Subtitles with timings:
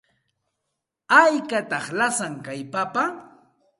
[1.17, 3.03] ¿Haykataq lasan kay papa?